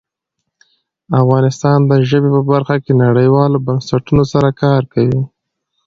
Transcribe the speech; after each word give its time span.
افغانستان 1.21 1.79
د 1.89 1.91
ژبې 2.09 2.29
په 2.35 2.41
برخه 2.51 2.75
کې 2.83 2.93
نړیوالو 3.05 3.57
بنسټونو 3.65 4.23
سره 4.33 4.49
کار 4.61 4.81
کوي. 4.93 5.21